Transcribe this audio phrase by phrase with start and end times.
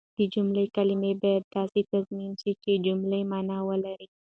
[0.17, 4.07] د جملې کلیمې باید داسي تنظیم سي، چي جمله مانا ولري.